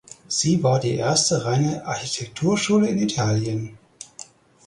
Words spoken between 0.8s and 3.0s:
erste reine Architekturschule in